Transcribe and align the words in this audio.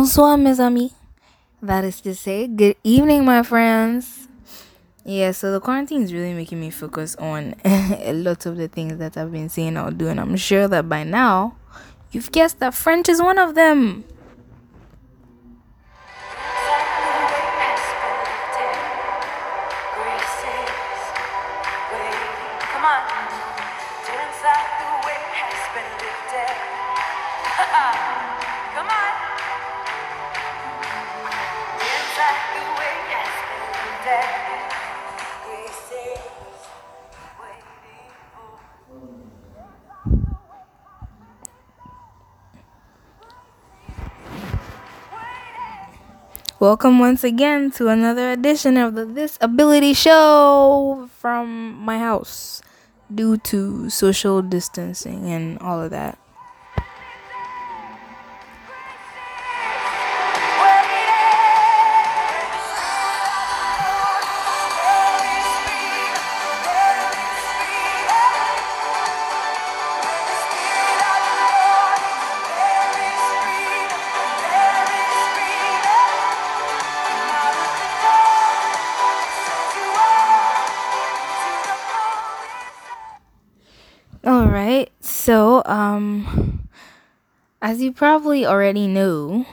Bonsoir, 0.00 0.38
mes 0.38 0.58
amis. 0.60 0.92
That 1.60 1.84
is 1.84 2.00
to 2.00 2.14
say, 2.14 2.46
good 2.46 2.76
evening, 2.82 3.22
my 3.26 3.42
friends. 3.42 4.28
Yeah, 5.04 5.32
so 5.32 5.52
the 5.52 5.60
quarantine 5.60 6.00
is 6.00 6.14
really 6.14 6.32
making 6.32 6.58
me 6.58 6.70
focus 6.70 7.16
on 7.16 7.54
a 7.66 8.14
lot 8.14 8.46
of 8.46 8.56
the 8.56 8.66
things 8.66 8.96
that 8.96 9.18
I've 9.18 9.30
been 9.30 9.50
saying 9.50 9.76
or 9.76 9.90
doing. 9.90 10.18
I'm 10.18 10.36
sure 10.36 10.66
that 10.68 10.88
by 10.88 11.04
now 11.04 11.54
you've 12.12 12.32
guessed 12.32 12.60
that 12.60 12.72
French 12.72 13.10
is 13.10 13.20
one 13.20 13.38
of 13.38 13.54
them. 13.54 14.04
Welcome 46.60 46.98
once 46.98 47.24
again 47.24 47.70
to 47.80 47.88
another 47.88 48.32
edition 48.32 48.76
of 48.76 48.92
the 48.92 49.06
This 49.06 49.38
Ability 49.40 49.94
Show 49.94 51.08
from 51.16 51.72
my 51.80 51.96
house 51.96 52.60
due 53.08 53.38
to 53.48 53.88
social 53.88 54.42
distancing 54.42 55.24
and 55.24 55.58
all 55.60 55.80
of 55.80 55.88
that. 55.88 56.19
You 87.90 87.94
probably 87.94 88.46
already 88.46 88.86
know, 88.86 89.44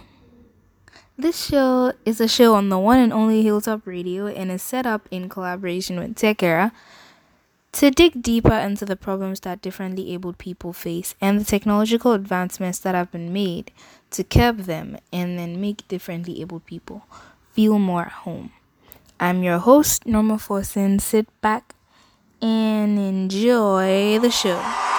this 1.18 1.48
show 1.48 1.92
is 2.06 2.22
a 2.22 2.28
show 2.28 2.54
on 2.54 2.70
the 2.70 2.78
one 2.78 3.00
and 3.00 3.12
only 3.12 3.42
Hilltop 3.42 3.82
Radio 3.88 4.28
and 4.28 4.52
is 4.52 4.62
set 4.62 4.86
up 4.86 5.08
in 5.10 5.28
collaboration 5.28 5.98
with 5.98 6.16
Tech 6.16 6.44
Era 6.44 6.72
to 7.72 7.90
dig 7.90 8.22
deeper 8.22 8.54
into 8.54 8.86
the 8.86 8.96
problems 8.96 9.40
that 9.40 9.64
differently 9.64 10.14
abled 10.14 10.38
people 10.38 10.72
face 10.72 11.16
and 11.20 11.42
the 11.42 11.46
technological 11.46 12.12
advancements 12.12 12.78
that 12.78 12.94
have 12.94 13.12
been 13.12 13.34
made 13.34 13.72
to 14.12 14.24
curb 14.24 14.66
them 14.70 15.00
and 15.12 15.40
then 15.40 15.60
make 15.60 15.88
differently 15.88 16.40
abled 16.40 16.68
people 16.68 17.08
feel 17.54 17.80
more 17.80 18.04
at 18.04 18.22
home. 18.22 18.52
I'm 19.20 19.42
your 19.42 19.58
host, 19.58 20.06
Norma 20.06 20.36
Forson. 20.36 21.02
Sit 21.02 21.26
back 21.42 21.74
and 22.40 23.00
enjoy 23.00 24.20
the 24.20 24.30
show. 24.30 24.97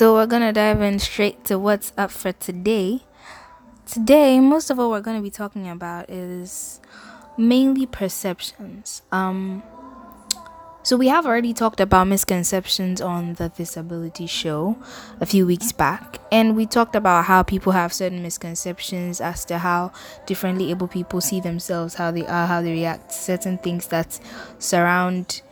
So 0.00 0.14
we're 0.14 0.24
gonna 0.24 0.50
dive 0.50 0.80
in 0.80 0.98
straight 0.98 1.44
to 1.44 1.58
what's 1.58 1.92
up 1.98 2.10
for 2.10 2.32
today. 2.32 3.00
Today, 3.84 4.40
most 4.40 4.70
of 4.70 4.78
what 4.78 4.88
we're 4.88 5.02
gonna 5.02 5.20
be 5.20 5.28
talking 5.28 5.68
about 5.68 6.08
is 6.08 6.80
mainly 7.36 7.84
perceptions. 7.84 9.02
Um, 9.12 9.62
so 10.82 10.96
we 10.96 11.08
have 11.08 11.26
already 11.26 11.52
talked 11.52 11.80
about 11.80 12.06
misconceptions 12.06 13.02
on 13.02 13.34
the 13.34 13.50
Disability 13.50 14.26
Show 14.26 14.78
a 15.20 15.26
few 15.26 15.44
weeks 15.44 15.70
back, 15.70 16.18
and 16.32 16.56
we 16.56 16.64
talked 16.64 16.96
about 16.96 17.26
how 17.26 17.42
people 17.42 17.72
have 17.72 17.92
certain 17.92 18.22
misconceptions 18.22 19.20
as 19.20 19.44
to 19.44 19.58
how 19.58 19.92
differently 20.24 20.70
able 20.70 20.88
people 20.88 21.20
see 21.20 21.42
themselves, 21.42 21.96
how 21.96 22.10
they 22.10 22.26
are, 22.26 22.46
how 22.46 22.62
they 22.62 22.72
react, 22.72 23.12
certain 23.12 23.58
things 23.58 23.88
that 23.88 24.18
surround 24.58 25.42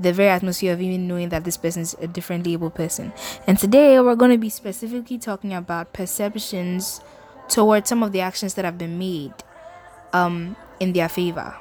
the 0.00 0.12
very 0.12 0.30
atmosphere 0.30 0.72
of 0.72 0.80
even 0.80 1.06
knowing 1.06 1.28
that 1.28 1.44
this 1.44 1.56
person 1.56 1.82
is 1.82 1.94
a 2.00 2.06
differently 2.06 2.54
able 2.54 2.70
person. 2.70 3.12
And 3.46 3.58
today 3.58 4.00
we're 4.00 4.16
going 4.16 4.30
to 4.30 4.38
be 4.38 4.48
specifically 4.48 5.18
talking 5.18 5.52
about 5.52 5.92
perceptions 5.92 7.00
towards 7.48 7.88
some 7.88 8.02
of 8.02 8.12
the 8.12 8.20
actions 8.20 8.54
that 8.54 8.64
have 8.64 8.78
been 8.78 8.98
made 8.98 9.34
um, 10.12 10.56
in 10.78 10.92
their 10.92 11.08
favor. 11.08 11.54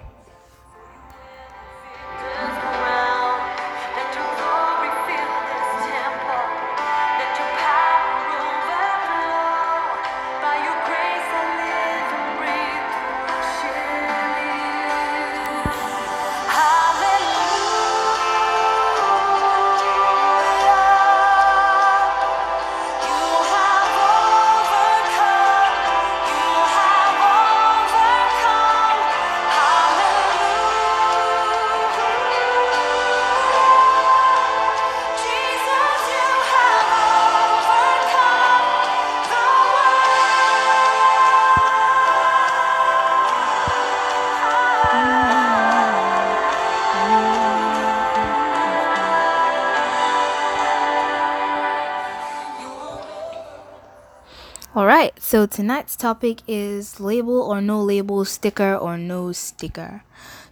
All 54.79 54.86
right, 54.86 55.12
so 55.21 55.45
tonight's 55.45 55.98
topic 55.98 56.39
is 56.48 57.01
label 57.01 57.41
or 57.41 57.59
no 57.59 57.81
label, 57.81 58.24
sticker 58.24 58.74
or 58.74 58.98
no 58.98 59.33
sticker. 59.33 60.05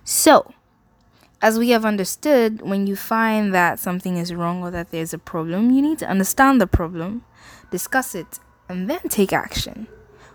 So, 0.03 0.53
as 1.41 1.57
we 1.57 1.69
have 1.69 1.86
understood, 1.86 2.62
when 2.62 2.88
you 2.88 2.98
find 2.98 3.53
that 3.53 3.79
something 3.79 4.17
is 4.17 4.34
wrong 4.34 4.62
or 4.62 4.69
that 4.69 4.91
there's 4.91 5.13
a 5.13 5.17
problem, 5.17 5.72
you 5.72 5.81
need 5.81 5.98
to 6.00 6.10
understand 6.10 6.60
the 6.60 6.67
problem, 6.67 7.24
discuss 7.72 8.13
it, 8.15 8.39
and 8.67 8.89
then 8.89 9.00
take 9.07 9.31
action. 9.31 9.88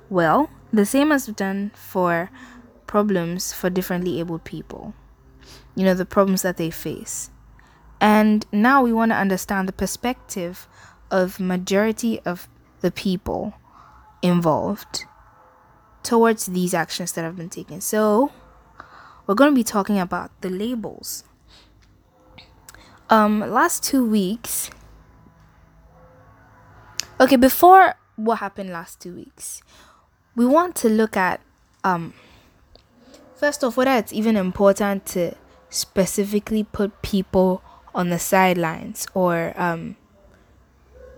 Well, 0.08 0.48
the 0.72 0.86
same 0.86 1.12
as 1.12 1.26
we've 1.26 1.36
done 1.36 1.70
for 1.74 2.30
problems 2.86 3.52
for 3.52 3.68
differently 3.68 4.20
abled 4.20 4.44
people. 4.44 4.94
You 5.74 5.84
know, 5.84 5.92
the 5.92 6.06
problems 6.06 6.40
that 6.40 6.56
they 6.56 6.70
face. 6.70 7.30
And 8.00 8.46
now 8.52 8.82
we 8.82 8.94
want 8.94 9.10
to 9.10 9.16
understand 9.16 9.68
the 9.68 9.72
perspective 9.74 10.66
of 11.10 11.38
majority 11.38 12.20
of 12.20 12.48
the 12.80 12.90
people 12.90 13.52
involved 14.22 15.04
towards 16.02 16.46
these 16.46 16.74
actions 16.74 17.12
that 17.12 17.22
have 17.22 17.36
been 17.36 17.50
taken. 17.50 17.80
So, 17.80 18.32
we're 19.26 19.34
going 19.34 19.50
to 19.50 19.54
be 19.54 19.64
talking 19.64 19.98
about 19.98 20.30
the 20.40 20.50
labels. 20.50 21.24
Um 23.10 23.40
last 23.40 23.84
2 23.84 24.08
weeks 24.08 24.70
Okay, 27.20 27.36
before 27.36 27.94
what 28.16 28.36
happened 28.36 28.70
last 28.70 29.00
2 29.00 29.14
weeks, 29.14 29.62
we 30.34 30.44
want 30.46 30.74
to 30.76 30.88
look 30.88 31.16
at 31.16 31.40
um 31.84 32.14
first 33.36 33.62
off 33.62 33.76
whether 33.76 33.92
it's 33.92 34.12
even 34.12 34.36
important 34.36 35.04
to 35.06 35.34
specifically 35.68 36.64
put 36.64 37.02
people 37.02 37.62
on 37.94 38.10
the 38.10 38.18
sidelines 38.18 39.06
or 39.14 39.52
um 39.56 39.96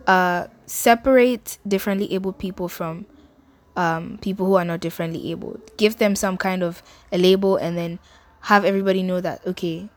uh 0.07 0.47
separate 0.67 1.59
differently 1.67 2.13
abled 2.13 2.39
people 2.39 2.69
from 2.69 3.07
um 3.77 4.19
people 4.21 4.47
who 4.47 4.55
are 4.55 4.65
not 4.65 4.81
differently 4.81 5.31
abled. 5.31 5.61
Give 5.77 5.97
them 5.97 6.17
some 6.17 6.37
kind 6.37 6.63
of 6.63 6.83
a 7.13 7.19
label 7.19 7.57
and 7.57 7.77
then 7.77 7.99
have 8.43 8.65
everybody 8.65 9.03
know 9.03 9.21
that 9.21 9.47
okay 9.47 9.89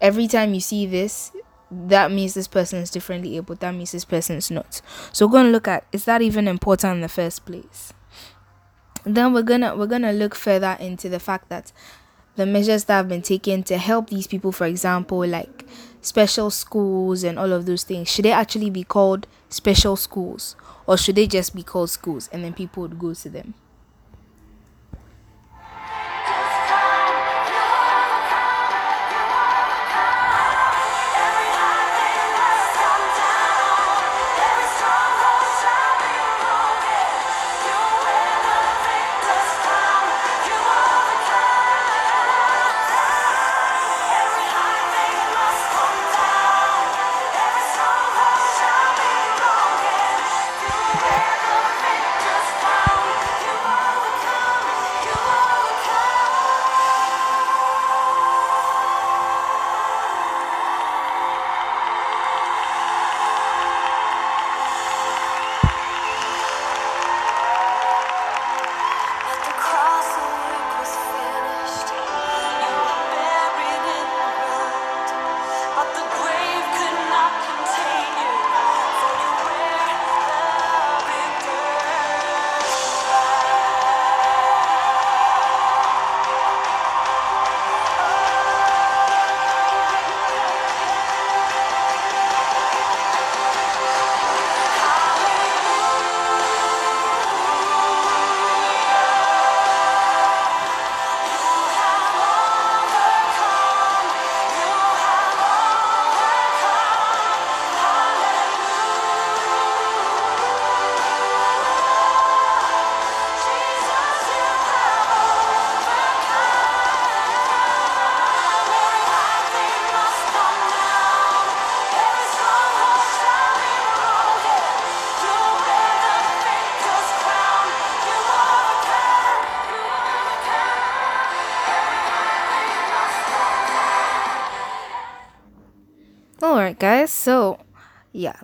every 0.00 0.28
time 0.28 0.54
you 0.54 0.60
see 0.60 0.86
this 0.86 1.32
that 1.70 2.12
means 2.12 2.34
this 2.34 2.46
person 2.46 2.78
is 2.78 2.90
differently 2.90 3.36
abled 3.36 3.58
that 3.60 3.74
means 3.74 3.92
this 3.92 4.04
person 4.04 4.36
is 4.36 4.50
not. 4.50 4.80
So 5.12 5.26
we're 5.26 5.32
going 5.32 5.46
to 5.46 5.52
look 5.52 5.68
at 5.68 5.86
is 5.92 6.04
that 6.04 6.22
even 6.22 6.48
important 6.48 6.94
in 6.96 7.00
the 7.00 7.08
first 7.08 7.44
place? 7.44 7.92
Then 9.04 9.32
we're 9.32 9.42
gonna 9.42 9.76
we're 9.76 9.86
gonna 9.86 10.12
look 10.12 10.34
further 10.34 10.76
into 10.80 11.08
the 11.08 11.20
fact 11.20 11.48
that 11.48 11.72
the 12.34 12.44
measures 12.44 12.84
that 12.84 12.96
have 12.96 13.08
been 13.08 13.22
taken 13.22 13.62
to 13.64 13.78
help 13.78 14.10
these 14.10 14.26
people 14.26 14.50
for 14.52 14.66
example 14.66 15.24
like 15.26 15.64
special 16.06 16.50
schools 16.50 17.24
and 17.24 17.38
all 17.38 17.52
of 17.52 17.66
those 17.66 17.82
things 17.82 18.08
should 18.08 18.24
they 18.24 18.32
actually 18.32 18.70
be 18.70 18.84
called 18.84 19.26
special 19.48 19.96
schools? 19.96 20.54
Or 20.86 20.96
should 20.96 21.16
they 21.16 21.26
just 21.26 21.54
be 21.54 21.64
called 21.64 21.90
schools 21.90 22.28
and 22.32 22.44
then 22.44 22.54
people 22.54 22.82
would 22.82 22.98
go 22.98 23.12
to 23.12 23.28
them 23.28 23.54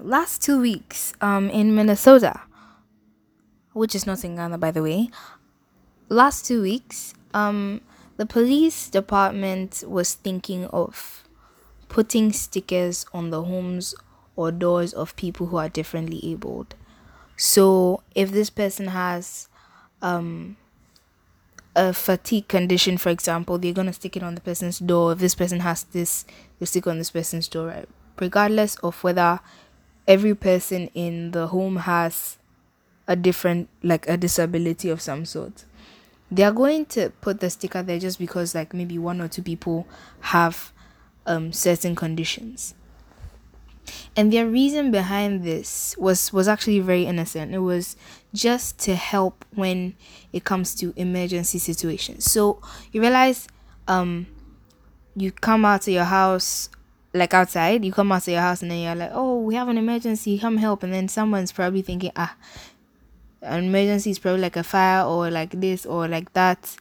last 0.02 0.42
two 0.42 0.60
weeks, 0.60 1.12
um, 1.20 1.48
in 1.50 1.74
Minnesota, 1.74 2.40
which 3.72 3.94
is 3.94 4.06
not 4.06 4.24
in 4.24 4.36
Ghana, 4.36 4.58
by 4.58 4.70
the 4.70 4.82
way. 4.82 5.10
Last 6.08 6.44
two 6.46 6.62
weeks, 6.62 7.14
um, 7.32 7.80
the 8.16 8.26
police 8.26 8.88
department 8.90 9.84
was 9.86 10.14
thinking 10.14 10.66
of 10.66 11.24
putting 11.88 12.32
stickers 12.32 13.06
on 13.12 13.30
the 13.30 13.44
homes 13.44 13.94
or 14.36 14.50
doors 14.50 14.92
of 14.92 15.16
people 15.16 15.46
who 15.46 15.56
are 15.56 15.68
differently 15.68 16.20
abled. 16.22 16.74
So, 17.36 18.02
if 18.14 18.30
this 18.30 18.50
person 18.50 18.88
has 18.88 19.48
um 20.00 20.56
a 21.74 21.92
fatigue 21.92 22.48
condition, 22.48 22.98
for 22.98 23.08
example, 23.08 23.58
they're 23.58 23.72
gonna 23.72 23.92
stick 23.92 24.16
it 24.16 24.22
on 24.22 24.34
the 24.34 24.40
person's 24.40 24.78
door. 24.78 25.12
If 25.12 25.18
this 25.18 25.34
person 25.34 25.60
has 25.60 25.84
this, 25.84 26.24
they 26.58 26.66
stick 26.66 26.86
on 26.86 26.98
this 26.98 27.10
person's 27.10 27.48
door, 27.48 27.68
right? 27.68 27.88
Regardless 28.18 28.76
of 28.76 29.02
whether 29.02 29.40
every 30.06 30.34
person 30.34 30.88
in 30.94 31.30
the 31.30 31.48
home 31.48 31.76
has 31.76 32.38
a 33.06 33.16
different, 33.16 33.68
like 33.82 34.08
a 34.08 34.16
disability 34.16 34.88
of 34.88 35.00
some 35.00 35.24
sort. 35.24 35.64
They 36.30 36.44
are 36.44 36.52
going 36.52 36.86
to 36.86 37.10
put 37.20 37.40
the 37.40 37.50
sticker 37.50 37.82
there 37.82 37.98
just 37.98 38.18
because, 38.18 38.54
like, 38.54 38.72
maybe 38.72 38.98
one 38.98 39.20
or 39.20 39.28
two 39.28 39.42
people 39.42 39.86
have 40.20 40.72
um 41.26 41.52
certain 41.52 41.94
conditions. 41.94 42.74
And 44.16 44.32
their 44.32 44.46
reason 44.46 44.90
behind 44.90 45.44
this 45.44 45.94
was 45.98 46.32
was 46.32 46.48
actually 46.48 46.80
very 46.80 47.04
innocent. 47.04 47.52
It 47.54 47.58
was 47.58 47.96
just 48.32 48.78
to 48.80 48.94
help 48.94 49.44
when 49.54 49.94
it 50.32 50.44
comes 50.44 50.74
to 50.76 50.92
emergency 50.96 51.58
situations. 51.58 52.30
So 52.30 52.60
you 52.92 53.00
realize 53.00 53.48
um 53.88 54.26
you 55.14 55.32
come 55.32 55.64
out 55.64 55.86
of 55.86 55.92
your 55.92 56.04
house 56.04 56.68
like 57.14 57.34
outside, 57.34 57.84
you 57.84 57.92
come 57.92 58.12
out 58.12 58.22
of 58.22 58.28
your 58.28 58.40
house 58.40 58.62
and 58.62 58.70
then 58.70 58.80
you're 58.80 58.94
like, 58.94 59.10
Oh, 59.12 59.40
we 59.40 59.54
have 59.54 59.68
an 59.68 59.78
emergency, 59.78 60.38
come 60.38 60.56
help 60.56 60.82
and 60.82 60.92
then 60.92 61.08
someone's 61.08 61.52
probably 61.52 61.82
thinking, 61.82 62.12
ah, 62.16 62.34
an 63.42 63.64
emergency 63.64 64.10
is 64.10 64.18
probably 64.18 64.40
like 64.40 64.56
a 64.56 64.62
fire 64.62 65.04
or 65.04 65.30
like 65.30 65.60
this 65.60 65.84
or 65.84 66.08
like 66.08 66.32
that. 66.32 66.76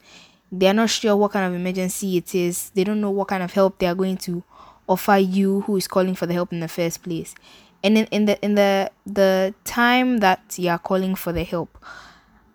They're 0.50 0.74
not 0.74 0.90
sure 0.90 1.16
what 1.16 1.32
kind 1.32 1.46
of 1.46 1.58
emergency 1.58 2.16
it 2.18 2.34
is. 2.34 2.70
They 2.70 2.84
don't 2.84 3.00
know 3.00 3.10
what 3.10 3.28
kind 3.28 3.42
of 3.42 3.52
help 3.52 3.78
they 3.78 3.86
are 3.86 3.94
going 3.94 4.18
to 4.18 4.42
offer 4.88 5.16
you 5.16 5.62
who 5.62 5.76
is 5.76 5.88
calling 5.88 6.14
for 6.14 6.26
the 6.26 6.34
help 6.34 6.52
in 6.52 6.60
the 6.60 6.68
first 6.68 7.02
place 7.02 7.34
and 7.82 7.98
in, 7.98 8.06
in 8.06 8.24
the 8.26 8.44
in 8.44 8.54
the 8.54 8.90
the 9.06 9.54
time 9.64 10.18
that 10.18 10.40
you 10.58 10.68
are 10.68 10.78
calling 10.78 11.14
for 11.14 11.32
the 11.32 11.44
help 11.44 11.78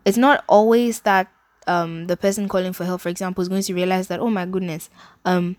it's 0.05 0.17
not 0.17 0.43
always 0.47 1.01
that 1.01 1.27
um 1.67 2.07
the 2.07 2.17
person 2.17 2.47
calling 2.47 2.73
for 2.73 2.85
help 2.85 3.01
for 3.01 3.09
example 3.09 3.41
is 3.41 3.49
going 3.49 3.61
to 3.61 3.73
realize 3.73 4.07
that 4.07 4.19
oh 4.19 4.29
my 4.29 4.45
goodness 4.45 4.89
um 5.25 5.55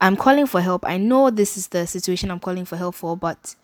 i'm 0.00 0.16
calling 0.16 0.46
for 0.46 0.60
help. 0.60 0.84
I 0.86 0.96
know 0.96 1.30
this 1.30 1.56
is 1.56 1.68
the 1.68 1.86
situation 1.86 2.30
i'm 2.30 2.40
calling 2.40 2.64
for 2.64 2.76
help 2.76 2.94
for 2.94 3.16
but 3.16 3.54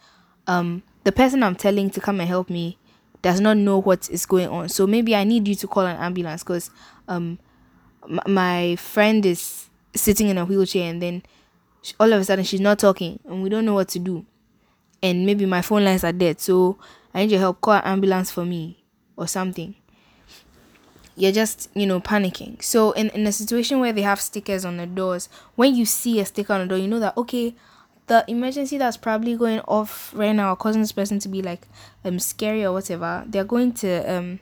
um 0.46 0.82
the 1.04 1.12
person 1.12 1.42
i'm 1.42 1.56
telling 1.56 1.90
to 1.90 2.00
come 2.00 2.20
and 2.20 2.28
help 2.28 2.50
me 2.50 2.78
does 3.22 3.40
not 3.40 3.56
know 3.56 3.78
what 3.78 4.08
is 4.10 4.26
going 4.26 4.48
on. 4.48 4.68
So 4.68 4.86
maybe 4.86 5.14
i 5.16 5.24
need 5.24 5.48
you 5.48 5.54
to 5.56 5.66
call 5.66 5.86
an 5.86 5.96
ambulance 5.96 6.42
because 6.42 6.70
um 7.08 7.38
m- 8.08 8.20
my 8.28 8.76
friend 8.76 9.24
is 9.26 9.68
sitting 9.94 10.28
in 10.28 10.38
a 10.38 10.44
wheelchair 10.44 10.90
and 10.90 11.02
then 11.02 11.22
all 12.00 12.12
of 12.12 12.20
a 12.20 12.24
sudden 12.24 12.44
she's 12.44 12.60
not 12.60 12.78
talking 12.78 13.18
and 13.26 13.42
we 13.42 13.48
don't 13.48 13.64
know 13.64 13.74
what 13.74 13.88
to 13.88 13.98
do. 13.98 14.26
And 15.02 15.26
maybe 15.26 15.46
my 15.46 15.62
phone 15.62 15.84
lines 15.84 16.04
are 16.04 16.12
dead. 16.12 16.40
So 16.40 16.78
i 17.14 17.20
need 17.22 17.30
your 17.30 17.40
help. 17.40 17.60
Call 17.60 17.74
an 17.74 17.84
ambulance 17.84 18.30
for 18.30 18.44
me 18.44 18.84
or 19.16 19.26
something 19.28 19.74
you're 21.16 21.32
just 21.32 21.70
you 21.74 21.86
know 21.86 22.00
panicking. 22.00 22.62
So 22.62 22.92
in, 22.92 23.08
in 23.10 23.26
a 23.26 23.32
situation 23.32 23.80
where 23.80 23.92
they 23.92 24.02
have 24.02 24.20
stickers 24.20 24.64
on 24.64 24.76
the 24.76 24.86
doors 24.86 25.28
when 25.56 25.74
you 25.74 25.84
see 25.84 26.20
a 26.20 26.26
sticker 26.26 26.52
on 26.52 26.60
the 26.60 26.66
door 26.66 26.78
you 26.78 26.88
know 26.88 27.00
that 27.00 27.16
okay 27.16 27.54
the 28.06 28.24
emergency 28.28 28.78
that's 28.78 28.96
probably 28.96 29.36
going 29.36 29.60
off 29.60 30.12
right 30.14 30.32
now 30.32 30.54
causing 30.54 30.82
this 30.82 30.92
person 30.92 31.18
to 31.18 31.28
be 31.28 31.42
like 31.42 31.66
um 32.04 32.18
scary 32.18 32.64
or 32.64 32.72
whatever 32.72 33.24
they're 33.26 33.44
going 33.44 33.72
to 33.72 33.98
um 34.12 34.38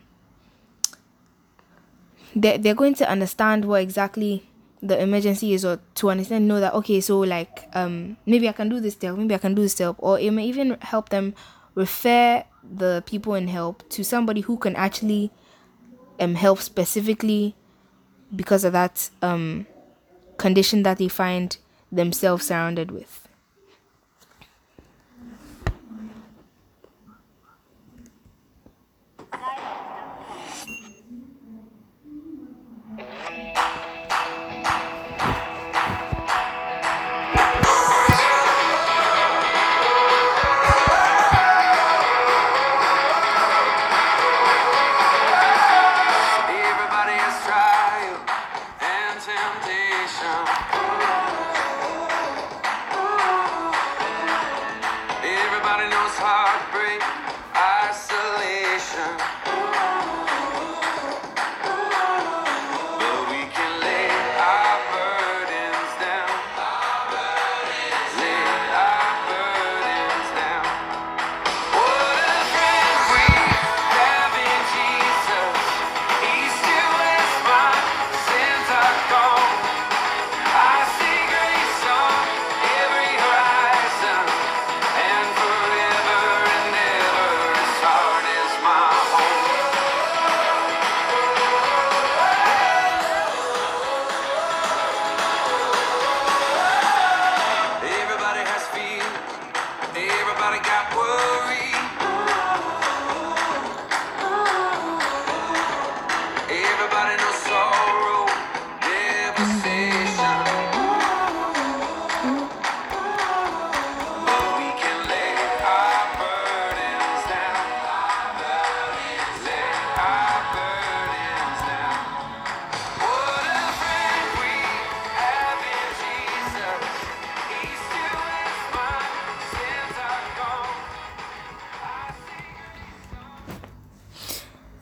they're, 2.37 2.59
they're 2.59 2.75
going 2.75 2.95
to 2.95 3.09
understand 3.09 3.65
what 3.65 3.81
exactly 3.81 4.49
the 4.83 5.01
emergency 5.01 5.55
is 5.55 5.65
or 5.65 5.81
to 5.95 6.11
understand 6.11 6.47
know 6.47 6.61
that 6.61 6.75
okay 6.75 7.01
so 7.01 7.21
like 7.21 7.69
um 7.73 8.17
maybe 8.27 8.49
i 8.49 8.53
can 8.53 8.69
do 8.69 8.81
this 8.81 8.97
help 9.01 9.17
maybe 9.19 9.35
i 9.35 9.39
can 9.39 9.55
do 9.55 9.63
this 9.63 9.79
help. 9.79 9.97
Or 9.99 10.19
it 10.19 10.31
may 10.31 10.45
even 10.45 10.77
help 10.83 11.09
them 11.09 11.35
refer 11.75 12.45
the 12.63 13.03
people 13.07 13.35
in 13.35 13.49
help 13.49 13.89
to 13.91 14.05
somebody 14.05 14.43
who 14.43 14.59
can 14.59 14.77
actually 14.77 15.31
um 16.21 16.35
help 16.35 16.61
specifically 16.61 17.55
because 18.35 18.65
of 18.65 18.73
that 18.73 19.11
um 19.23 19.67
condition 20.37 20.83
that 20.83 20.99
they 20.99 21.09
find 21.09 21.59
themselves 21.93 22.47
surrounded 22.47 22.91
with 22.91 23.24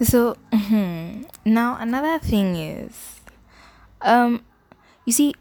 So 0.03 0.37
now 1.45 1.77
another 1.79 2.19
thing 2.19 2.57
is, 2.57 3.21
um, 4.01 4.45
you 5.05 5.13
see, 5.13 5.35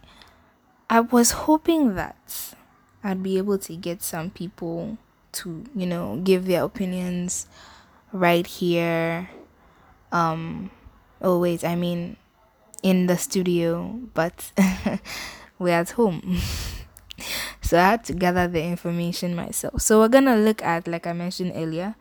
I 0.90 1.00
was 1.00 1.32
hoping 1.32 1.96
that 1.96 2.54
I'd 3.04 3.24
be 3.24 3.38
able 3.38 3.58
to 3.58 3.76
get 3.76 4.04
some 4.04 4.30
people 4.30 4.98
to, 5.34 5.64
you 5.76 5.88
know, 5.88 6.22
give 6.24 6.46
their 6.46 6.64
opinions 6.64 7.48
right 8.12 8.46
here. 8.46 9.30
Um, 10.12 10.70
oh 11.22 11.40
wait, 11.40 11.64
I 11.64 11.76
mean, 11.76 12.18
in 12.84 13.08
the 13.08 13.18
studio, 13.18 14.00
but 14.14 14.52
we're 15.60 15.70
at 15.74 15.92
home. 15.92 16.40
so 17.62 17.80
I 17.80 17.84
had 17.84 18.04
to 18.06 18.14
gather 18.14 18.48
the 18.48 18.64
information 18.64 19.36
myself. 19.36 19.82
So 19.82 20.00
we're 20.00 20.10
gonna 20.10 20.36
look 20.36 20.62
at, 20.62 20.88
like 20.88 21.08
I 21.08 21.14
mentioned 21.14 21.54
earlier, 21.56 21.96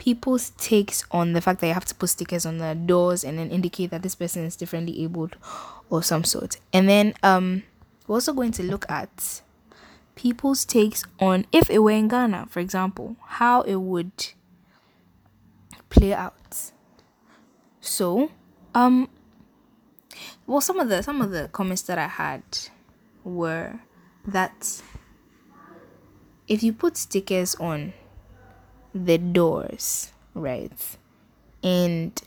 people's 0.00 0.50
takes 0.56 1.04
on 1.10 1.34
the 1.34 1.42
fact 1.42 1.60
that 1.60 1.66
you 1.66 1.74
have 1.74 1.84
to 1.84 1.94
put 1.94 2.08
stickers 2.08 2.46
on 2.46 2.56
the 2.56 2.74
doors 2.74 3.22
and 3.22 3.38
then 3.38 3.50
indicate 3.50 3.90
that 3.90 4.02
this 4.02 4.14
person 4.14 4.42
is 4.44 4.56
differently 4.56 5.04
abled 5.04 5.36
or 5.90 6.02
some 6.02 6.24
sort. 6.24 6.58
And 6.72 6.88
then 6.88 7.12
um 7.22 7.64
we're 8.08 8.14
also 8.16 8.32
going 8.32 8.52
to 8.52 8.62
look 8.62 8.90
at 8.90 9.42
people's 10.16 10.64
takes 10.64 11.04
on 11.20 11.44
if 11.52 11.68
it 11.68 11.80
were 11.80 11.90
in 11.90 12.08
Ghana, 12.08 12.46
for 12.48 12.60
example, 12.60 13.16
how 13.26 13.60
it 13.60 13.76
would 13.76 14.32
play 15.90 16.14
out. 16.14 16.72
So, 17.82 18.30
um 18.74 19.10
well 20.46 20.62
some 20.62 20.80
of 20.80 20.88
the 20.88 21.02
some 21.02 21.20
of 21.20 21.30
the 21.30 21.48
comments 21.52 21.82
that 21.82 21.98
I 21.98 22.08
had 22.08 22.42
were 23.22 23.80
that 24.26 24.80
if 26.48 26.62
you 26.62 26.72
put 26.72 26.96
stickers 26.96 27.54
on 27.56 27.92
the 28.94 29.18
doors, 29.18 30.12
right? 30.34 30.72
And 31.62 32.20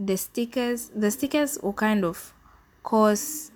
the 0.00 0.16
stickers 0.16 0.90
the 0.94 1.10
stickers 1.10 1.58
will 1.62 1.74
kind 1.74 2.04
of 2.04 2.32
cause 2.82 3.52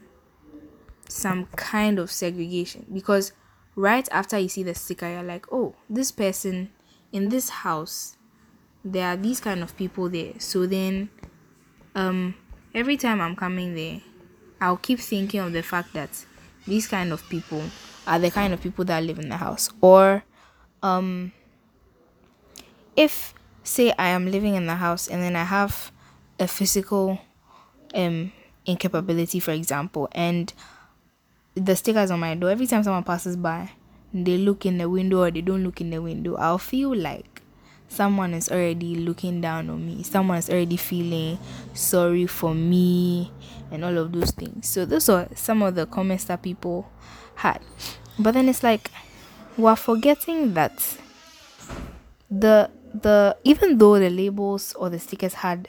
some 1.09 1.47
kind 1.57 1.99
of 1.99 2.11
segregation 2.11 2.85
because 2.93 3.33
right 3.77 4.07
after 4.13 4.39
you 4.39 4.49
see 4.49 4.63
the 4.63 4.75
sticker 4.75 5.09
you're 5.09 5.23
like 5.23 5.51
oh 5.51 5.75
this 5.89 6.11
person 6.11 6.71
in 7.13 7.31
this 7.31 7.49
house 7.49 8.17
there 8.85 9.09
are 9.09 9.17
these 9.17 9.41
kind 9.41 9.63
of 9.63 9.75
people 9.77 10.11
there 10.11 10.35
so 10.39 10.67
then 10.67 11.09
um 11.95 12.35
every 12.75 12.99
time 12.99 13.23
i'm 13.23 13.35
coming 13.35 13.75
there 13.75 14.01
i'll 14.61 14.77
keep 14.77 14.99
thinking 14.99 15.41
of 15.41 15.53
the 15.53 15.63
fact 15.63 15.95
that 15.95 16.27
these 16.67 16.87
kind 16.87 17.11
of 17.11 17.27
people 17.31 17.63
are 18.07 18.19
the 18.19 18.31
kind 18.31 18.53
of 18.53 18.61
people 18.61 18.85
that 18.85 19.03
live 19.03 19.19
in 19.19 19.31
the 19.31 19.37
house 19.39 19.71
or 19.81 20.23
um 20.83 21.33
if 22.97 23.35
say 23.63 23.93
i 23.99 24.09
am 24.09 24.31
living 24.31 24.55
in 24.55 24.67
the 24.67 24.75
house 24.75 25.09
and 25.09 25.23
then 25.23 25.37
i 25.37 25.45
have 25.45 25.91
a 26.39 26.47
physical 26.47 27.19
um 27.95 28.33
incapability 28.67 29.41
for 29.41 29.53
example 29.53 30.09
and 30.13 30.53
the 31.55 31.77
stickers 31.77 32.11
on 32.11 32.21
my 32.21 32.35
door 32.35 32.51
every 32.51 32.67
time 32.67 32.83
someone 32.83 33.05
passes 33.05 33.37
by 33.37 33.71
they 34.13 34.37
look 34.37 34.65
in 34.67 34.79
the 34.79 34.89
window 34.89 35.23
or 35.23 35.31
they 35.31 35.41
don't 35.41 35.65
look 35.65 35.81
in 35.81 35.91
the 35.91 36.01
window 36.01 36.35
i'll 36.37 36.59
feel 36.59 36.95
like 36.95 37.43
someone 37.89 38.35
is 38.35 38.51
already 38.51 38.97
looking 38.97 39.41
down 39.41 39.69
on 39.71 39.87
me 39.87 40.03
someone 40.03 40.39
is 40.39 40.51
already 40.51 40.77
feeling 40.77 41.39
sorry 41.75 42.27
for 42.27 42.55
me 42.55 43.31
and 43.75 43.85
all 43.85 43.99
of 43.99 44.13
those 44.13 44.31
things. 44.31 44.69
So 44.69 44.85
those 44.85 45.09
are 45.09 45.29
some 45.35 45.63
of 45.63 45.75
the 45.75 45.87
comments 45.87 46.25
that 46.25 46.43
people 46.43 46.91
had. 47.37 47.61
But 48.19 48.33
then 48.33 48.49
it's 48.49 48.63
like 48.63 48.91
we're 49.57 49.77
forgetting 49.77 50.55
that 50.55 50.99
the 52.31 52.71
the 53.03 53.37
even 53.45 53.79
though 53.79 53.99
the 53.99 54.11
labels 54.11 54.73
or 54.75 54.89
the 54.89 54.99
stickers 54.99 55.35
had 55.35 55.69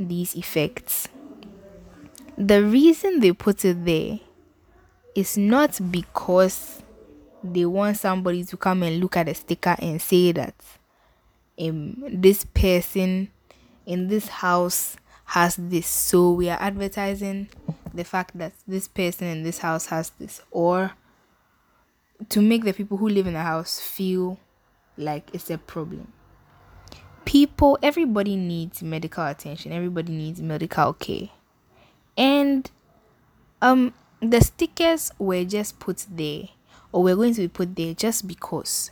these 0.00 0.34
effects 0.34 1.08
the 2.36 2.62
reason 2.64 3.20
they 3.20 3.32
put 3.32 3.64
it 3.64 3.84
there 3.84 4.18
is 5.14 5.36
not 5.36 5.78
because 5.90 6.82
they 7.44 7.66
want 7.66 7.96
somebody 7.96 8.42
to 8.44 8.56
come 8.56 8.82
and 8.82 9.00
look 9.00 9.16
at 9.16 9.26
the 9.26 9.34
sticker 9.34 9.76
and 9.78 10.00
say 10.00 10.32
that 10.32 10.54
um 11.60 12.02
this 12.08 12.44
person 12.44 13.30
in 13.86 14.08
this 14.08 14.28
house 14.28 14.96
has 15.32 15.56
this. 15.56 15.86
So 15.86 16.32
we 16.32 16.50
are 16.50 16.58
advertising 16.60 17.48
the 17.94 18.04
fact 18.04 18.36
that 18.36 18.52
this 18.66 18.86
person 18.86 19.28
in 19.28 19.42
this 19.42 19.58
house 19.58 19.86
has 19.86 20.10
this. 20.18 20.42
Or 20.50 20.92
to 22.28 22.42
make 22.42 22.64
the 22.64 22.72
people 22.74 22.98
who 22.98 23.08
live 23.08 23.26
in 23.26 23.32
the 23.32 23.40
house 23.40 23.80
feel 23.80 24.38
like 24.98 25.30
it's 25.32 25.50
a 25.50 25.56
problem 25.56 26.12
people 27.24 27.78
everybody 27.82 28.36
needs 28.36 28.82
medical 28.82 29.24
attention. 29.26 29.72
Everybody 29.72 30.12
needs 30.12 30.40
medical 30.40 30.92
care. 30.92 31.28
And 32.16 32.70
um 33.60 33.94
the 34.20 34.40
stickers 34.40 35.10
were 35.18 35.44
just 35.44 35.80
put 35.80 36.06
there 36.10 36.44
or 36.92 37.02
were 37.02 37.16
going 37.16 37.34
to 37.34 37.42
be 37.42 37.48
put 37.48 37.74
there 37.74 37.94
just 37.94 38.28
because 38.28 38.90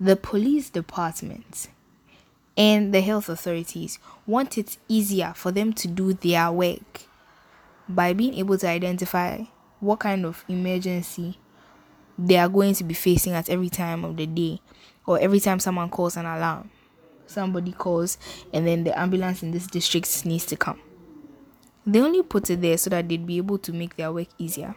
the 0.00 0.16
police 0.16 0.70
department 0.70 1.68
and 2.56 2.94
the 2.94 3.02
health 3.02 3.28
authorities 3.28 3.98
want 4.26 4.56
it 4.56 4.78
easier 4.88 5.32
for 5.36 5.52
them 5.52 5.72
to 5.72 5.88
do 5.88 6.14
their 6.14 6.50
work 6.50 7.02
by 7.88 8.12
being 8.12 8.34
able 8.34 8.56
to 8.56 8.68
identify 8.68 9.42
what 9.80 10.00
kind 10.00 10.24
of 10.24 10.44
emergency 10.48 11.38
they 12.18 12.36
are 12.36 12.48
going 12.48 12.74
to 12.74 12.84
be 12.84 12.94
facing 12.94 13.34
at 13.34 13.50
every 13.50 13.68
time 13.68 14.04
of 14.04 14.16
the 14.16 14.26
day 14.26 14.60
or 15.04 15.18
every 15.20 15.38
time 15.38 15.60
someone 15.60 15.90
calls 15.90 16.16
an 16.16 16.24
alarm 16.24 16.70
somebody 17.26 17.72
calls 17.72 18.18
and 18.52 18.66
then 18.66 18.84
the 18.84 18.98
ambulance 18.98 19.42
in 19.42 19.50
this 19.50 19.66
district 19.66 20.24
needs 20.24 20.46
to 20.46 20.56
come 20.56 20.80
they 21.86 22.00
only 22.00 22.22
put 22.22 22.50
it 22.50 22.60
there 22.60 22.76
so 22.76 22.90
that 22.90 23.08
they'd 23.08 23.24
be 23.24 23.36
able 23.36 23.58
to 23.58 23.72
make 23.72 23.94
their 23.96 24.12
work 24.12 24.26
easier. 24.38 24.74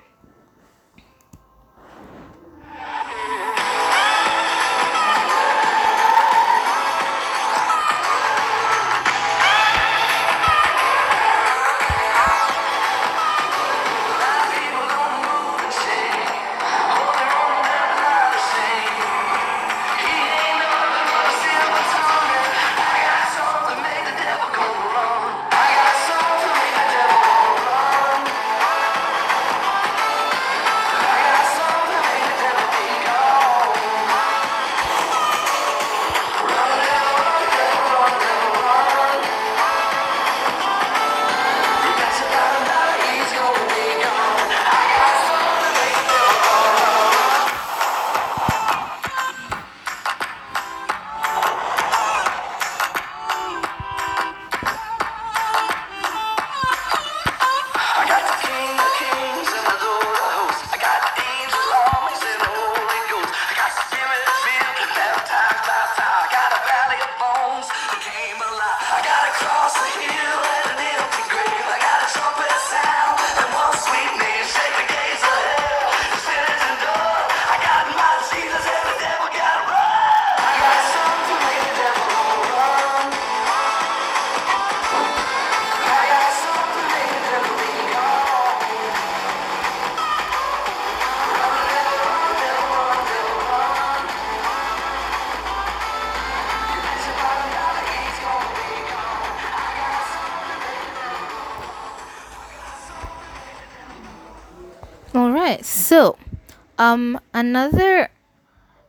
Um 106.89 107.19
another 107.33 108.09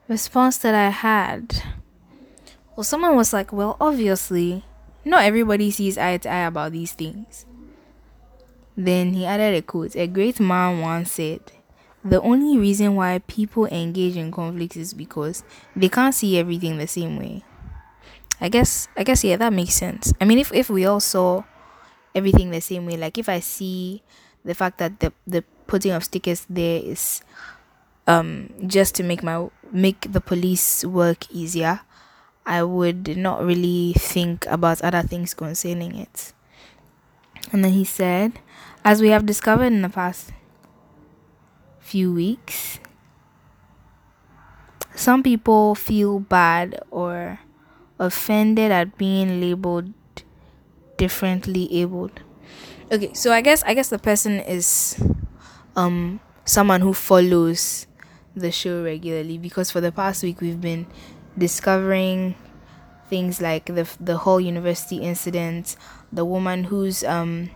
response 0.08 0.56
that 0.58 0.74
I 0.74 0.88
had 0.88 1.62
well 2.76 2.84
someone 2.84 3.16
was 3.16 3.32
like, 3.32 3.52
"Well, 3.52 3.76
obviously, 3.80 4.64
not 5.04 5.24
everybody 5.24 5.70
sees 5.70 5.98
eye 5.98 6.16
to 6.18 6.28
eye 6.30 6.46
about 6.46 6.72
these 6.72 6.92
things." 6.92 7.44
Then 8.76 9.12
he 9.12 9.26
added 9.26 9.54
a 9.54 9.62
quote. 9.62 9.94
A 9.96 10.06
great 10.06 10.40
man 10.40 10.80
once 10.80 11.12
said, 11.12 11.52
"The 12.02 12.22
only 12.22 12.56
reason 12.56 12.96
why 12.96 13.20
people 13.26 13.66
engage 13.66 14.16
in 14.16 14.32
conflicts 14.32 14.76
is 14.76 14.94
because 14.94 15.44
they 15.76 15.90
can't 15.90 16.14
see 16.14 16.38
everything 16.38 16.78
the 16.78 16.88
same 16.88 17.18
way." 17.18 17.44
I 18.40 18.48
guess 18.48 18.88
I 18.96 19.04
guess 19.04 19.22
yeah, 19.22 19.36
that 19.36 19.52
makes 19.52 19.74
sense. 19.74 20.14
I 20.20 20.24
mean, 20.24 20.38
if 20.38 20.48
if 20.54 20.70
we 20.70 20.86
all 20.86 21.00
saw 21.00 21.44
everything 22.14 22.50
the 22.50 22.64
same 22.64 22.86
way, 22.86 22.96
like 22.96 23.18
if 23.18 23.28
I 23.28 23.40
see 23.40 24.00
the 24.40 24.56
fact 24.56 24.78
that 24.78 25.00
the 25.04 25.12
the 25.26 25.44
putting 25.68 25.92
of 25.92 26.02
stickers 26.04 26.46
there 26.48 26.80
is 26.80 27.20
um 28.06 28.50
just 28.66 28.94
to 28.96 29.02
make 29.02 29.22
my 29.22 29.48
make 29.72 30.12
the 30.12 30.20
police 30.20 30.84
work 30.84 31.30
easier, 31.30 31.80
I 32.46 32.62
would 32.64 33.16
not 33.16 33.44
really 33.44 33.94
think 33.96 34.46
about 34.46 34.82
other 34.82 35.02
things 35.02 35.34
concerning 35.34 35.96
it. 35.96 36.32
And 37.52 37.64
then 37.64 37.72
he 37.72 37.84
said, 37.84 38.38
as 38.84 39.00
we 39.00 39.08
have 39.08 39.26
discovered 39.26 39.72
in 39.72 39.82
the 39.82 39.88
past 39.88 40.32
few 41.80 42.12
weeks, 42.12 42.78
some 44.94 45.22
people 45.22 45.74
feel 45.74 46.20
bad 46.20 46.78
or 46.90 47.40
offended 47.98 48.70
at 48.72 48.96
being 48.98 49.40
labeled 49.40 49.92
differently 50.96 51.68
abled. 51.72 52.20
Okay, 52.92 53.12
so 53.14 53.32
I 53.32 53.40
guess 53.40 53.62
I 53.64 53.74
guess 53.74 53.88
the 53.88 53.98
person 53.98 54.40
is 54.40 54.98
um 55.76 56.20
someone 56.44 56.80
who 56.80 56.92
follows 56.92 57.86
the 58.36 58.50
show 58.50 58.82
regularly 58.82 59.38
because 59.38 59.70
for 59.70 59.80
the 59.80 59.92
past 59.92 60.22
week 60.22 60.40
we've 60.40 60.60
been 60.60 60.86
discovering 61.36 62.34
things 63.08 63.40
like 63.40 63.66
the 63.66 63.88
the 64.00 64.18
whole 64.18 64.40
university 64.40 64.96
incident, 64.98 65.76
the 66.12 66.24
woman 66.24 66.64
who's 66.64 67.02
um 67.04 67.50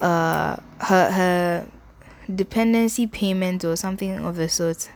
uh 0.00 0.56
her 0.80 1.10
her 1.10 1.68
dependency 2.32 3.06
payment 3.06 3.64
or 3.64 3.74
something 3.76 4.18
of 4.24 4.36
the 4.36 4.48
sort 4.48 4.90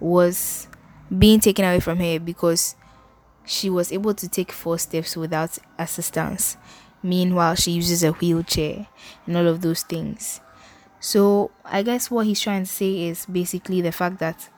was 0.00 0.68
being 1.16 1.40
taken 1.40 1.64
away 1.64 1.80
from 1.80 1.98
her 1.98 2.18
because 2.18 2.74
she 3.44 3.70
was 3.70 3.92
able 3.92 4.14
to 4.14 4.28
take 4.28 4.52
four 4.52 4.78
steps 4.78 5.16
without 5.16 5.58
assistance. 5.78 6.56
Meanwhile, 7.02 7.56
she 7.56 7.72
uses 7.72 8.02
a 8.02 8.12
wheelchair 8.12 8.88
and 9.26 9.36
all 9.36 9.46
of 9.46 9.60
those 9.60 9.82
things. 9.82 10.40
So, 11.00 11.50
I 11.64 11.82
guess 11.82 12.10
what 12.10 12.26
he's 12.26 12.40
trying 12.40 12.64
to 12.64 12.70
say 12.70 13.06
is 13.08 13.26
basically 13.26 13.80
the 13.80 13.92
fact 13.92 14.18
that 14.18 14.48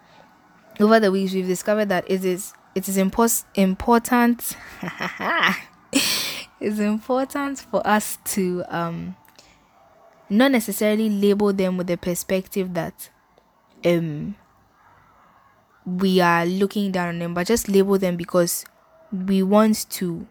over 0.81 1.01
the 1.01 1.11
weeks 1.11 1.33
we've 1.35 1.46
discovered 1.46 1.87
that 1.87 2.05
it 2.09 2.24
is 2.24 2.53
it 2.74 2.88
is 2.88 2.96
impos- 2.96 3.44
important 3.55 4.57
it's 6.61 6.79
important 6.79 7.59
for 7.59 7.85
us 7.87 8.18
to 8.24 8.64
um 8.68 9.16
not 10.31 10.53
necessarily 10.53 11.09
label 11.09 11.53
them 11.53 11.77
with 11.77 11.87
the 11.87 11.96
perspective 11.96 12.74
that 12.74 13.11
um 13.85 14.35
we 15.85 16.20
are 16.20 16.44
looking 16.44 16.92
down 16.92 17.09
on 17.09 17.18
them 17.18 17.35
but 17.35 17.46
just 17.46 17.68
label 17.68 17.98
them 17.98 18.16
because 18.16 18.64
we 19.11 19.42
want 19.42 19.88
to 19.90 20.27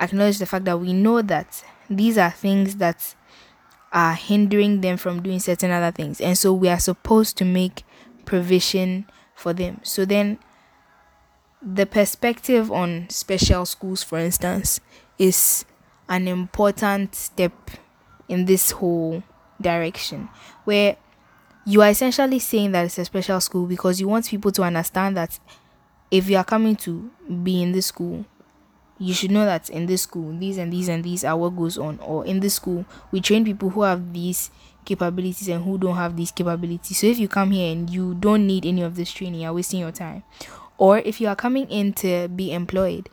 acknowledge 0.00 0.38
the 0.38 0.46
fact 0.46 0.64
that 0.64 0.78
we 0.78 0.92
know 0.92 1.22
that 1.22 1.64
these 1.90 2.16
are 2.16 2.30
things 2.30 2.76
that 2.76 3.14
are 3.94 4.14
hindering 4.14 4.80
them 4.80 4.96
from 4.96 5.22
doing 5.22 5.38
certain 5.38 5.70
other 5.70 5.92
things. 5.92 6.20
And 6.20 6.36
so 6.36 6.52
we 6.52 6.68
are 6.68 6.80
supposed 6.80 7.38
to 7.38 7.44
make 7.44 7.84
provision 8.24 9.06
for 9.36 9.52
them. 9.52 9.80
So 9.84 10.04
then 10.04 10.38
the 11.62 11.86
perspective 11.86 12.70
on 12.70 13.06
special 13.08 13.64
schools 13.64 14.02
for 14.02 14.18
instance 14.18 14.80
is 15.16 15.64
an 16.08 16.28
important 16.28 17.14
step 17.14 17.52
in 18.28 18.44
this 18.44 18.72
whole 18.72 19.22
direction 19.60 20.28
where 20.64 20.96
you 21.64 21.80
are 21.80 21.88
essentially 21.88 22.38
saying 22.38 22.72
that 22.72 22.84
it's 22.84 22.98
a 22.98 23.04
special 23.04 23.40
school 23.40 23.66
because 23.66 24.00
you 24.00 24.08
want 24.08 24.28
people 24.28 24.50
to 24.52 24.62
understand 24.62 25.16
that 25.16 25.38
if 26.10 26.28
you 26.28 26.36
are 26.36 26.44
coming 26.44 26.76
to 26.76 27.10
be 27.42 27.62
in 27.62 27.72
this 27.72 27.86
school, 27.86 28.26
you 28.98 29.12
should 29.14 29.30
know 29.30 29.44
that 29.44 29.68
in 29.70 29.86
this 29.86 30.02
school, 30.02 30.36
these 30.38 30.58
and 30.58 30.72
these 30.72 30.88
and 30.88 31.02
these 31.02 31.24
are 31.24 31.36
what 31.36 31.56
goes 31.56 31.78
on. 31.78 31.98
Or 32.00 32.24
in 32.24 32.40
this 32.40 32.54
school, 32.54 32.84
we 33.10 33.20
train 33.20 33.44
people 33.44 33.70
who 33.70 33.82
have 33.82 34.12
these 34.12 34.50
capabilities 34.84 35.48
and 35.48 35.64
who 35.64 35.78
don't 35.78 35.96
have 35.96 36.16
these 36.16 36.30
capabilities. 36.30 36.98
So 36.98 37.06
if 37.06 37.18
you 37.18 37.28
come 37.28 37.50
here 37.50 37.72
and 37.72 37.88
you 37.90 38.14
don't 38.14 38.46
need 38.46 38.66
any 38.66 38.82
of 38.82 38.96
this 38.96 39.10
training, 39.12 39.40
you're 39.40 39.52
wasting 39.52 39.80
your 39.80 39.92
time. 39.92 40.22
Or 40.78 40.98
if 40.98 41.20
you 41.20 41.28
are 41.28 41.36
coming 41.36 41.68
in 41.68 41.92
to 41.94 42.28
be 42.28 42.52
employed, 42.52 43.08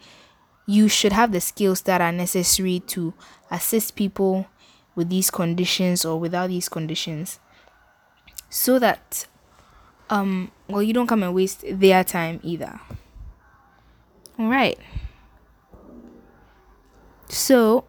you 0.66 0.88
should 0.88 1.14
have 1.14 1.32
the 1.32 1.42
skills 1.42 1.82
that 1.82 2.02
are 2.02 2.12
necessary 2.12 2.80
to 2.88 3.14
assist 3.50 3.96
people 3.96 4.48
with 4.96 5.10
these 5.10 5.30
conditions 5.32 6.06
or 6.06 6.20
without 6.20 6.48
these 6.48 6.70
conditions 6.70 7.40
so 8.50 8.78
that 8.80 9.26
um 10.10 10.52
well 10.68 10.84
you 10.84 10.94
don't 10.94 11.08
come 11.08 11.24
and 11.24 11.34
waste 11.34 11.64
their 11.68 12.04
time 12.04 12.40
either 12.44 12.80
all 14.38 14.48
right 14.48 14.78
so 17.32 17.86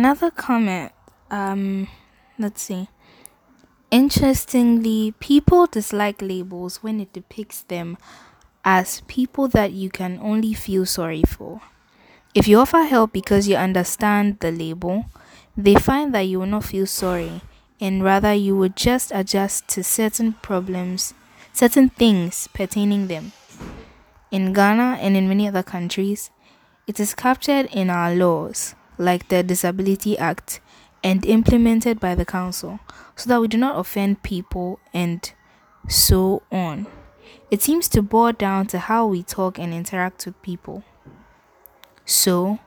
another 0.00 0.30
comment. 0.30 0.92
Um, 1.30 1.86
let's 2.38 2.62
see. 2.62 2.88
Interestingly, 3.90 5.12
people 5.20 5.66
dislike 5.66 6.22
labels 6.22 6.82
when 6.82 7.00
it 7.00 7.12
depicts 7.12 7.60
them 7.64 7.98
as 8.64 9.02
people 9.08 9.46
that 9.48 9.72
you 9.72 9.90
can 9.90 10.18
only 10.22 10.54
feel 10.54 10.86
sorry 10.86 11.22
for. 11.28 11.60
If 12.34 12.48
you 12.48 12.60
offer 12.60 12.84
help 12.84 13.12
because 13.12 13.46
you 13.46 13.56
understand 13.56 14.40
the 14.40 14.50
label, 14.50 15.04
they 15.54 15.74
find 15.74 16.14
that 16.14 16.22
you 16.22 16.38
will 16.38 16.46
not 16.46 16.64
feel 16.64 16.86
sorry 16.86 17.42
and 17.78 18.02
rather 18.02 18.32
you 18.32 18.56
would 18.56 18.76
just 18.76 19.12
adjust 19.14 19.68
to 19.68 19.84
certain 19.84 20.32
problems, 20.40 21.12
certain 21.52 21.90
things 21.90 22.48
pertaining 22.54 23.08
them. 23.08 23.32
In 24.30 24.54
Ghana 24.54 24.96
and 25.02 25.14
in 25.14 25.28
many 25.28 25.46
other 25.46 25.62
countries, 25.62 26.30
it 26.86 26.98
is 26.98 27.14
captured 27.14 27.66
in 27.66 27.90
our 27.90 28.14
laws, 28.14 28.74
like 29.00 29.28
the 29.28 29.42
Disability 29.42 30.18
Act, 30.18 30.60
and 31.02 31.24
implemented 31.24 31.98
by 31.98 32.14
the 32.14 32.24
council, 32.24 32.80
so 33.16 33.28
that 33.28 33.40
we 33.40 33.48
do 33.48 33.56
not 33.56 33.78
offend 33.78 34.22
people 34.22 34.78
and 34.92 35.32
so 35.88 36.42
on. 36.52 36.86
It 37.50 37.62
seems 37.62 37.88
to 37.88 38.02
boil 38.02 38.32
down 38.32 38.66
to 38.68 38.78
how 38.78 39.06
we 39.06 39.22
talk 39.22 39.58
and 39.58 39.72
interact 39.72 40.26
with 40.26 40.40
people. 40.42 40.84
So, 42.04 42.58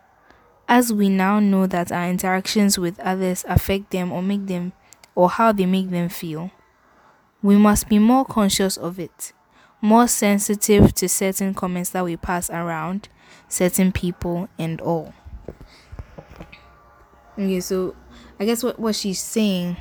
as 0.67 0.91
we 0.91 1.09
now 1.09 1.39
know 1.39 1.67
that 1.67 1.91
our 1.91 2.09
interactions 2.09 2.79
with 2.79 2.99
others 2.99 3.45
affect 3.47 3.91
them 3.91 4.11
or 4.11 4.21
make 4.21 4.47
them 4.47 4.73
or 5.15 5.29
how 5.29 5.51
they 5.51 5.65
make 5.65 5.89
them 5.91 6.09
feel, 6.09 6.51
we 7.41 7.55
must 7.55 7.87
be 7.87 7.99
more 7.99 8.25
conscious 8.25 8.77
of 8.77 8.99
it 8.99 9.33
more 9.83 10.07
sensitive 10.07 10.93
to 10.93 11.09
certain 11.09 11.53
comments 11.53 11.89
that 11.89 12.05
we 12.05 12.15
pass 12.15 12.49
around 12.49 13.09
certain 13.49 13.91
people 13.91 14.47
and 14.57 14.79
all. 14.79 15.13
Okay, 17.37 17.59
so 17.61 17.95
I 18.39 18.45
guess 18.45 18.61
what, 18.61 18.79
what 18.79 18.95
she's 18.95 19.19
saying 19.19 19.77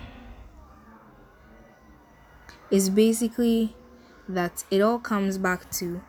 is 2.71 2.89
basically 2.89 3.77
that 4.29 4.65
it 4.71 4.81
all 4.81 4.99
comes 4.99 5.37
back 5.37 5.71
to 5.73 6.03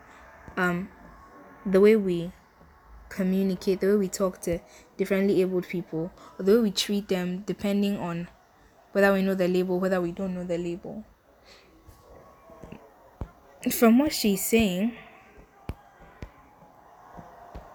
um 0.55 0.87
the 1.65 1.81
way 1.81 1.95
we 1.95 2.31
communicate, 3.09 3.81
the 3.81 3.87
way 3.87 3.95
we 3.95 4.07
talk 4.07 4.39
to 4.41 4.59
differently 4.97 5.41
abled 5.41 5.67
people, 5.67 6.11
or 6.39 6.45
the 6.45 6.53
way 6.55 6.59
we 6.61 6.71
treat 6.71 7.09
them 7.09 7.43
depending 7.45 7.97
on 7.97 8.29
whether 8.93 9.11
we 9.11 9.21
know 9.21 9.35
the 9.35 9.47
label, 9.47 9.79
whether 9.79 9.99
we 9.99 10.11
don't 10.11 10.33
know 10.33 10.45
the 10.45 10.57
label. 10.57 11.03
From 13.71 13.99
what 13.99 14.13
she's 14.13 14.43
saying, 14.45 14.93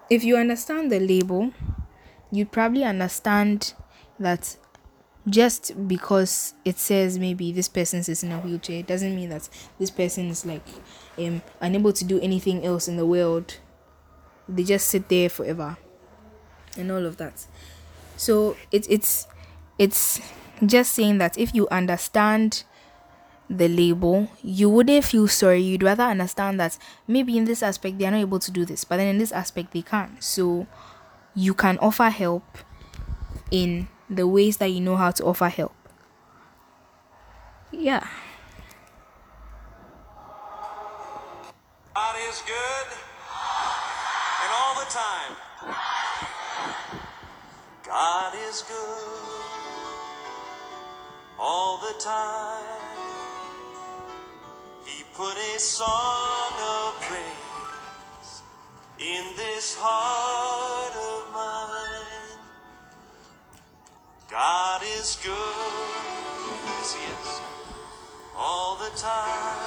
if 0.09 0.23
you 0.23 0.37
understand 0.37 0.91
the 0.91 0.99
label, 0.99 1.51
you'd 2.31 2.51
probably 2.51 2.83
understand 2.83 3.73
that 4.19 4.57
just 5.27 5.87
because 5.87 6.53
it 6.65 6.77
says 6.77 7.19
maybe 7.19 7.51
this 7.51 7.67
person 7.67 7.99
is 7.99 8.23
in 8.23 8.31
a 8.31 8.39
wheelchair 8.39 8.79
it 8.79 8.87
doesn't 8.87 9.15
mean 9.15 9.29
that 9.29 9.47
this 9.77 9.91
person 9.91 10.27
is 10.27 10.45
like 10.45 10.65
um 11.17 11.41
unable 11.61 11.93
to 11.93 12.05
do 12.05 12.19
anything 12.21 12.65
else 12.65 12.87
in 12.87 12.97
the 12.97 13.05
world. 13.05 13.57
They 14.47 14.63
just 14.63 14.87
sit 14.87 15.09
there 15.09 15.29
forever 15.29 15.77
and 16.77 16.91
all 16.91 17.05
of 17.05 17.17
that. 17.17 17.45
So 18.17 18.55
it, 18.71 18.89
it's 18.89 19.27
it's 19.77 20.19
just 20.65 20.93
saying 20.93 21.19
that 21.19 21.37
if 21.37 21.53
you 21.53 21.67
understand 21.69 22.63
the 23.49 23.67
label 23.67 24.29
you 24.43 24.69
wouldn't 24.69 25.03
feel 25.03 25.27
sorry. 25.27 25.61
You'd 25.61 25.83
rather 25.83 26.03
understand 26.03 26.59
that 26.59 26.77
maybe 27.07 27.37
in 27.37 27.45
this 27.45 27.63
aspect 27.63 27.97
they 27.97 28.05
are 28.05 28.11
not 28.11 28.21
able 28.21 28.39
to 28.39 28.51
do 28.51 28.65
this 28.65 28.83
but 28.83 28.97
then 28.97 29.07
in 29.07 29.17
this 29.17 29.31
aspect 29.31 29.73
they 29.73 29.81
can 29.81 30.17
so 30.19 30.67
you 31.35 31.53
can 31.53 31.77
offer 31.79 32.09
help 32.09 32.43
in 33.51 33.87
the 34.09 34.27
ways 34.27 34.57
that 34.57 34.67
you 34.67 34.81
know 34.81 34.95
how 34.95 35.11
to 35.11 35.25
offer 35.25 35.49
help. 35.49 35.75
Yeah. 37.71 38.07
God 41.95 42.15
is 42.29 42.41
good. 42.45 42.87
And 44.43 44.51
all 44.53 44.75
the 44.79 44.89
time. 44.89 45.35
God 47.85 48.33
is 48.49 48.63
good. 48.63 49.33
All 51.39 51.77
the 51.77 51.99
time. 51.99 52.65
He 54.85 55.03
put 55.15 55.37
a 55.37 55.59
song 55.59 56.53
of 56.57 57.01
praise 57.01 58.41
in 58.99 59.23
this 59.35 59.75
heart 59.79 60.88
God 64.29 64.83
is 64.83 65.17
good, 65.23 65.33
yes, 66.65 66.93
He 66.93 67.03
is, 67.11 67.41
all 68.37 68.77
the 68.77 68.95
time. 68.95 69.57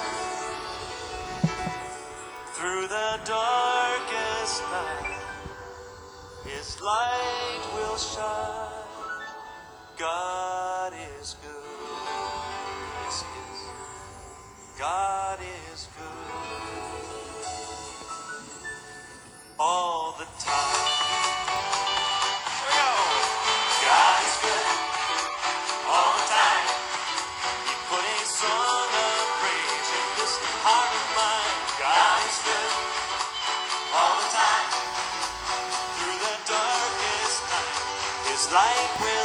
Through 2.53 2.87
the 2.87 3.19
darkest 3.25 4.63
night, 4.71 5.19
His 6.45 6.79
light 6.81 7.63
will 7.73 7.97
shine. 7.97 8.87
God 9.99 10.93
is 11.19 11.35
good. 11.41 11.51
Yes, 13.03 13.21
He 13.21 13.39
is. 13.53 14.79
God 14.79 15.39
is 15.73 15.87
good 15.97 16.43
all 19.65 20.02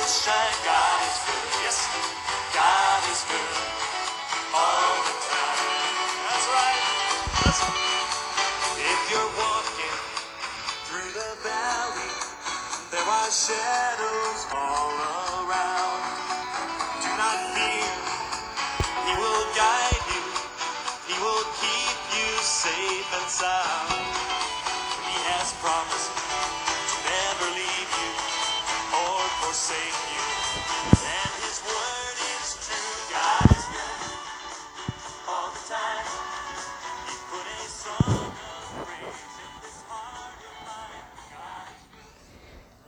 shine. 0.08 0.54
God 0.64 1.27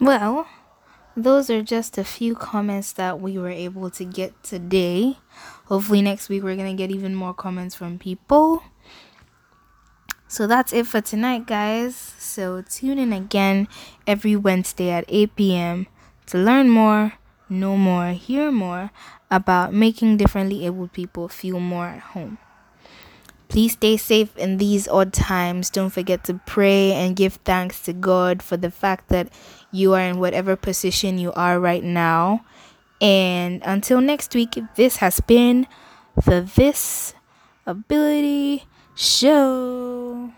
Well, 0.00 0.48
those 1.14 1.50
are 1.50 1.62
just 1.62 1.98
a 1.98 2.04
few 2.04 2.34
comments 2.34 2.92
that 2.94 3.20
we 3.20 3.36
were 3.36 3.50
able 3.50 3.90
to 3.90 4.04
get 4.04 4.42
today. 4.42 5.18
Hopefully, 5.66 6.00
next 6.00 6.30
week 6.30 6.42
we're 6.42 6.56
going 6.56 6.74
to 6.74 6.82
get 6.82 6.90
even 6.90 7.14
more 7.14 7.34
comments 7.34 7.74
from 7.74 7.98
people. 7.98 8.62
So 10.26 10.46
that's 10.46 10.72
it 10.72 10.86
for 10.86 11.02
tonight, 11.02 11.46
guys. 11.46 11.94
So 12.18 12.62
tune 12.62 12.98
in 12.98 13.12
again 13.12 13.68
every 14.06 14.36
Wednesday 14.36 14.90
at 14.90 15.04
8 15.08 15.36
p.m. 15.36 15.86
to 16.30 16.38
learn 16.38 16.68
more, 16.68 17.14
know 17.48 17.76
more, 17.76 18.12
hear 18.12 18.50
more 18.50 18.90
about 19.30 19.72
making 19.72 20.16
differently 20.16 20.66
abled 20.66 20.92
people 20.92 21.28
feel 21.28 21.60
more 21.60 21.86
at 21.86 22.00
home. 22.00 22.38
Please 23.48 23.72
stay 23.72 23.96
safe 23.96 24.36
in 24.36 24.58
these 24.58 24.86
odd 24.86 25.12
times. 25.12 25.70
Don't 25.70 25.90
forget 25.90 26.22
to 26.24 26.34
pray 26.46 26.92
and 26.92 27.16
give 27.16 27.34
thanks 27.44 27.82
to 27.82 27.92
God 27.92 28.42
for 28.42 28.56
the 28.56 28.70
fact 28.70 29.08
that 29.08 29.28
you 29.72 29.92
are 29.94 30.02
in 30.02 30.20
whatever 30.20 30.54
position 30.54 31.18
you 31.18 31.32
are 31.32 31.58
right 31.58 31.82
now. 31.82 32.44
And 33.00 33.60
until 33.64 34.00
next 34.00 34.34
week, 34.34 34.56
this 34.76 34.98
has 34.98 35.20
been 35.20 35.66
the 36.14 36.42
This 36.54 37.14
Ability 37.66 38.66
Show. 38.94 40.32